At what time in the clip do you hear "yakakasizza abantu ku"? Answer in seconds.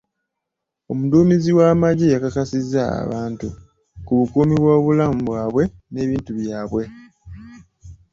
2.13-4.11